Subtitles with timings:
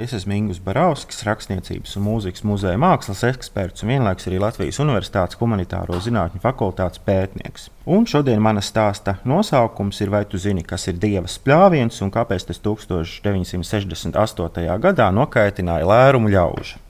[0.00, 5.36] Es esmu Ingūns Barauskas, rakstniecības un mūzikas muzeja mākslas eksperts un vienlaikus arī Latvijas Universitātes
[5.36, 7.68] humanitāro zinātņu fakultātes pētnieks.
[7.84, 12.48] Un šodien mana stāsta nosaukums ir Vai tu zini, kas ir dieva spļāviens un kāpēc
[12.48, 14.80] tas 1968.
[14.88, 16.80] gadā nokaitināja lērumu ļaužu?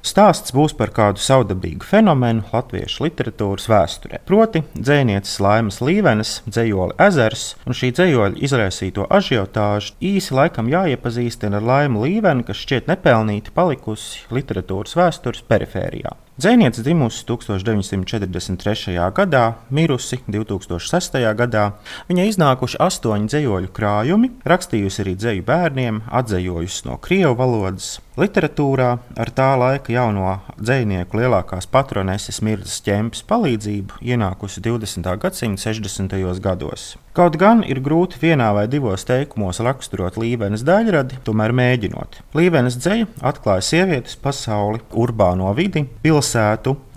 [0.00, 4.22] Stāsts būs par kādu savdabīgu fenomenu latviešu literatūras vēsturē.
[4.24, 11.68] Proti, dzinieces laimes līmenis, dzējoli ezers un šī dzējoļa izraisīto ažiotāžu īsi laikam jāiepazīstina ar
[11.72, 16.16] laimu līmeni, kas šķiet nepelnīti palikusi literatūras vēstures perifērijā.
[16.40, 18.94] Dzēniece dzimusi 1943.
[19.12, 21.18] gadā, mirusi 2006.
[21.36, 21.64] gadā.
[22.08, 27.98] Viņai iznākuši astoņi dzējoļu krājumi, rakstījusi arī dzēju bērniem, atzējojusi no krievu valodas.
[28.20, 28.88] Literatūrā
[29.20, 35.12] ar tā laika jauno dzinieku lielākās patroneses Mirza Čempas palīdzību ienākusi 20.
[35.20, 36.16] gadsimta 60.
[36.40, 36.94] gados.
[37.16, 42.20] Kaut gan ir grūti vienā vai divos teikumos raksturot līmenes daļradi, tomēr mēģinot.
[42.38, 46.29] Līmenes dzeja atklāja sievietes pasauli, urbāno vidi, pilsētu,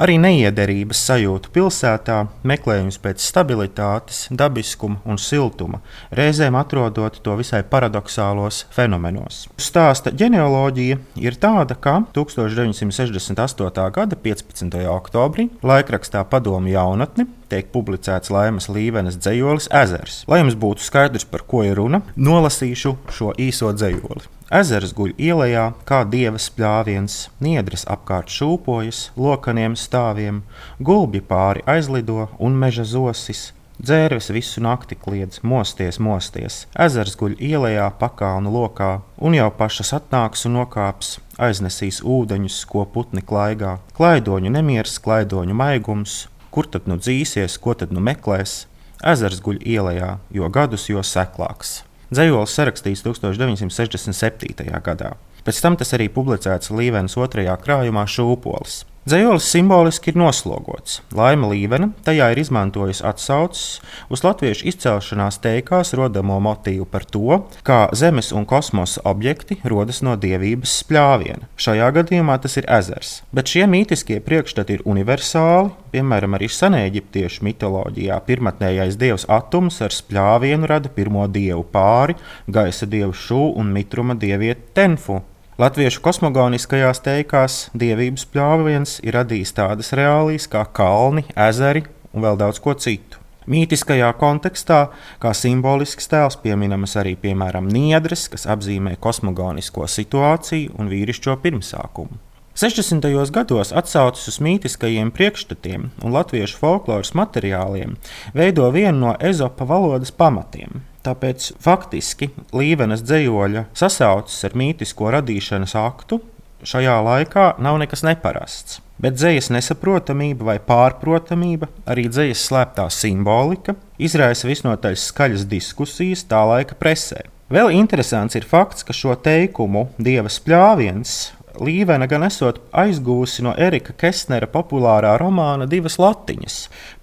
[0.02, 5.81] arī neiederības sajūtu pilsētā, meklējums pēc stabilitātes, dabiskuma un siltuma,
[6.16, 9.48] reizēm atrodot to visai paradoxālos fenomenos.
[9.58, 13.88] Stāsta ģenealoģija ir tāda, ka 1968.
[13.98, 14.84] gada 15.
[14.94, 20.23] oktobrī laikrakstā Padomu jaunatni tiek publicēts Laimas Līvenes dzējolis Ezers.
[20.30, 24.26] Lai jums būtu skaidrs, par ko ir runa, nolasīšu šo īso dzējoli.
[24.54, 30.44] Ezers guļ ielā, kā dieva spļāviens, niedras apkārt šūpojas, lokaniem stāviem,
[30.78, 33.52] gulbi pāri aizlido un meža zosis.
[33.84, 36.59] Dzērves visu nakti kliedz, mosties, mosties.
[36.80, 43.26] Ezers guļ ielā, pakānu lokā, un jau pašas atnāks un nokāps, aiznesīs ūdeņus, ko putni
[43.26, 43.80] klaigā.
[43.98, 48.68] Klaidoņu nemieris, klaidoņu maigums, Kur tad nu dzīsies, ko tad nu meklēs?
[49.02, 51.80] Ezers guļ ielā, jo gadus jo seklāks.
[52.14, 54.70] Dzējolis sarakstījis 1967.
[54.86, 55.16] gadā.
[55.44, 58.84] Pēc tam tas arī publicēts Līvenes otrajā krājumā Šūpolis.
[59.04, 61.02] Dzējolis simboliski ir noslogots.
[61.12, 67.81] Laima Līvena tajā ir izmantojusi atsauces uz latviešu izcelšanās teikās rodamo motīvu par to, kā
[68.00, 71.50] zemes un kosmosa objekti rodas no dievības spļāviena.
[71.59, 73.12] Šajā gadījumā tas ir ezers.
[73.36, 75.75] Bet šie mītiskie priekšstati ir universāli.
[75.92, 82.16] Piemēram, arī senēģiptiešu mitoloģijā pirmotnējais dievs Atums ar spļāvienu rada pirmo dievu pāri,
[82.47, 85.19] gaisa dievu Šu un mitruma dievieti Tenfu.
[85.63, 92.59] Latviešu kosmogoniskajās teikās dievības pļāviens ir radījis tādas reālijas kā kalni, ezeri un vēl daudz
[92.59, 93.22] ko citu.
[93.47, 94.81] Mītiskajā kontekstā,
[95.24, 102.19] kā simbolisks tēls, pieminamas arī piemēram niedres, kas apzīmē kosmogonisko situāciju un vīrišķo pirmsākumu.
[102.59, 103.07] 60.
[103.38, 107.95] gados atsauces uz mītiskajiem priekšstatiem un latviešu folkloras materiāliem
[108.35, 110.84] veido vienu no ezopa valodas pamatiem.
[111.03, 116.22] Tāpēc faktiski līvenes dzējoļa sasaucas ar mītisko radīšanas aktu
[116.64, 118.80] šajā laikā nav nekas neparasts.
[119.03, 126.78] Bet dzīslas nesaprotamība vai pārprotamība, arī dzīslas slēptā simbolika, izraisa visnotaļ skaļas diskusijas tā laika
[126.80, 127.25] presē.
[127.53, 133.94] Vēl interesants ir fakts, ka šo teikumu Dieva spļāviens Līvena gan esot aizgūsi no Erika
[133.94, 136.56] Kesnera populārā romāna divas latiņas,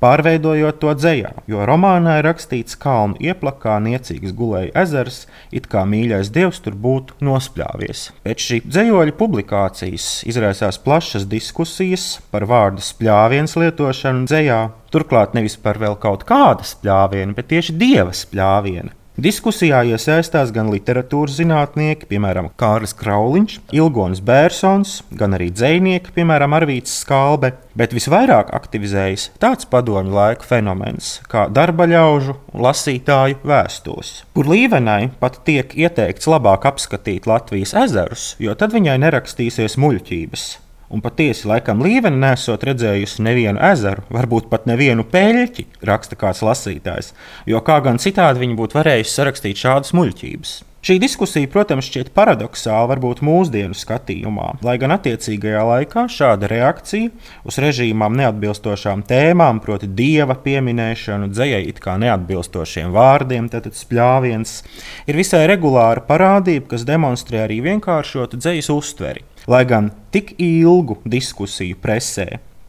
[0.03, 5.23] pārveidojot to dzējā, jo romānā ir rakstīts kalnu ieplakā niecīgs gulēja ezers,
[5.55, 8.05] it kā mīļais dievs tur būtu nospļāvies.
[8.27, 15.79] Pēc šī dzējoļa publikācijas izraisās plašas diskusijas par vārdu spļāviens lietošanu dzējā, turklāt nevis par
[15.79, 18.99] vēl kaut kāda spļāviena, bet tieši dieva spļāviena.
[19.19, 26.95] Diskusijā iesaistās gan literatūras zinātnieki, piemēram, Kārlis Krauliņš, Ilgons Bērsons, gan arī dzinieki, piemēram, Arvīts
[27.03, 34.47] Skalbe, bet visvairāk aktivizējas tāds padomju laika fenomens kā darba ļaužu un lasītāju vēstules, kur
[34.55, 40.51] līvenai pat tiek ieteikts labāk apskatīt Latvijas ezerus, jo tad viņai nerakstīsies muļķības.
[40.91, 47.13] Un patiesi, laikam, līveni nesot redzējusi nevienu ezeru, varbūt pat nevienu peļķi, raksta kāds lasītājs,
[47.47, 50.57] jo kā gan citādi viņi būtu varējuši sarakstīt šādas muļķības.
[50.81, 57.11] Šī diskusija, protams, šķiet paradoxāla varbūt mūsdienu skatījumā, lai gan attiecīgajā laikā šāda reakcija
[57.47, 64.57] uz režīmām neatbilstošām tēmām, proti, dieva pieminēšanu, dzējai it kā neatbilstošiem vārdiem, tātad spļāviens,
[65.05, 71.79] ir visai regulāra parādība, kas demonstrē arī vienkāršotu dzējas uztveri lai gan tik ilgu diskusiju
[71.83, 72.29] presē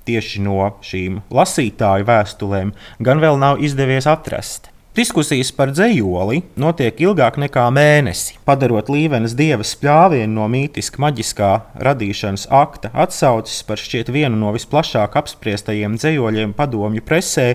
[0.09, 2.73] tieši no šīm lasītāju vēstulēm
[3.05, 4.70] gan vēl nav izdevies atrast.
[4.91, 11.51] Diskusijas par dzējoli notiek ilgāk nekā mēnesi, padarot līvenes dievas spļāvienu no mītiska maģiskā
[11.88, 17.45] radīšanas akta atsaucis par šķiet vienu no visplašāk apspriestajiem dzējoļiem padomju presē,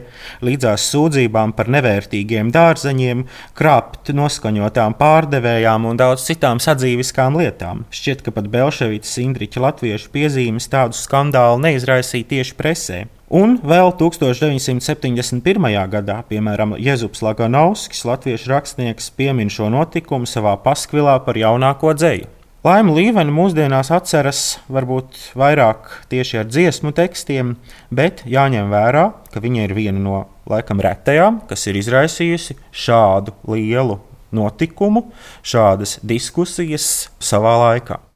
[0.48, 3.26] līdzās sūdzībām par nevērtīgiem dārzeņiem,
[3.60, 7.84] krāpt noskaņotām pārdevējām un daudz citām sadzīviskām lietām.
[7.92, 13.02] Šķiet, ka pat Belševics Indriča latviešu piezīmes tādu skandālu neizraisīja tieši presē.
[13.26, 15.64] Un vēl 1971.
[15.90, 22.30] gadā, piemēram, Jēzus Laganovskis, latviešu rakstnieks, piemin šo notikumu savā paskvilā par jaunāko dzeju.
[22.62, 27.56] Laima Līvena mūsdienās atceras varbūt vairāk tieši ar dziesmu tekstiem,
[27.90, 33.98] bet jāņem vērā, ka viņa ir viena no laikam retajām, kas ir izraisījusi šādu lielu
[34.30, 35.08] notikumu,
[35.42, 38.06] šādas diskusijas savā laikā.